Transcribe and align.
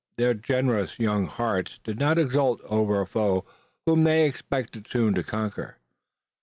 Their 0.17 0.33
generous 0.33 0.97
young 0.97 1.27
hearts 1.27 1.79
did 1.83 1.99
not 1.99 2.17
exult 2.17 2.59
over 2.63 3.01
a 3.01 3.05
foe 3.05 3.45
whom 3.85 4.03
they 4.03 4.25
expected 4.25 4.87
soon 4.87 5.13
to 5.13 5.21
conquer. 5.21 5.77